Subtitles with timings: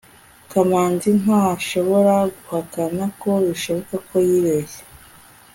[0.51, 4.81] kamanzi ntashobora guhakana ko bishoboka ko yibeshye